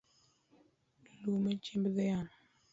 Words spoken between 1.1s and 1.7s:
Lum en